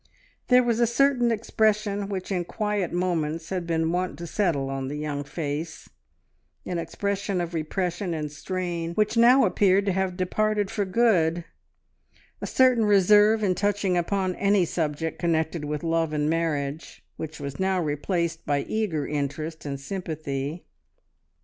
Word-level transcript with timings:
There 0.47 0.63
was 0.63 0.79
a 0.79 0.87
certain 0.87 1.29
expression 1.31 2.09
which 2.09 2.31
in 2.31 2.43
quiet 2.43 2.91
moments 2.91 3.49
had 3.51 3.67
been 3.67 3.91
wont 3.91 4.17
to 4.17 4.25
settle 4.25 4.67
on 4.67 4.87
the 4.87 4.97
young 4.97 5.23
face, 5.23 5.89
an 6.65 6.79
expression 6.79 7.39
of 7.39 7.53
repression 7.53 8.11
and 8.15 8.31
strain, 8.31 8.95
which 8.95 9.15
now 9.15 9.45
appeared 9.45 9.85
to 9.85 9.91
have 9.91 10.17
departed 10.17 10.71
for 10.71 10.85
good, 10.85 11.45
a 12.41 12.47
certain 12.47 12.85
reserve 12.85 13.43
in 13.43 13.53
touching 13.53 13.95
upon 13.95 14.33
any 14.37 14.65
subject 14.65 15.19
connected 15.19 15.65
with 15.65 15.83
love 15.83 16.13
and 16.13 16.27
marriage, 16.31 17.03
which 17.17 17.39
was 17.39 17.59
now 17.59 17.79
replaced 17.79 18.43
by 18.43 18.61
eager 18.63 19.05
interest 19.05 19.65
and 19.67 19.79
sympathy. 19.79 20.65